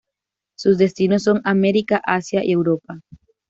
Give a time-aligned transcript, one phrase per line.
[0.57, 3.01] Sus destinos son America, Asia y Europa.